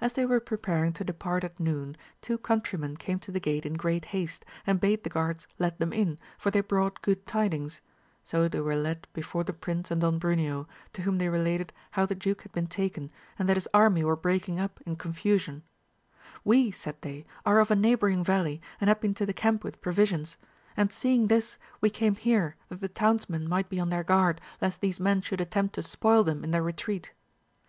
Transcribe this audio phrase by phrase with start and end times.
[0.00, 3.74] As they were preparing to depart at noon, two countr3rmen came to the gate in
[3.74, 7.80] great haste, and bade the guards let them in, for they brought good tidings;
[8.22, 12.06] so they were led before the prince and Don Bruneo, to whom they related how
[12.06, 15.64] the duke had been taken, and that his army were breaking up in confusion;
[16.44, 19.80] We, said they, are of a neighbouring valley, and had been to the camp with
[19.80, 20.36] provisions;
[20.76, 24.80] and seeing this, we came here, that the townsmen might be on their guard, lest
[24.80, 27.12] these men should attempt to spoil them in their retreat.